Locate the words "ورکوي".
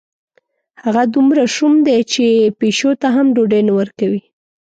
3.79-4.21